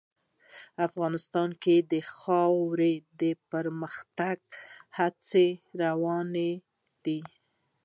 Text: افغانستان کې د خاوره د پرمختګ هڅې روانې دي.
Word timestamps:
افغانستان 0.87 1.49
کې 1.63 1.75
د 1.91 1.93
خاوره 2.15 2.91
د 3.21 3.23
پرمختګ 3.49 4.39
هڅې 4.97 5.47
روانې 5.81 6.51
دي. 7.05 7.19